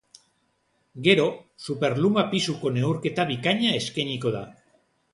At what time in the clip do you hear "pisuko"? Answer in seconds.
2.33-2.75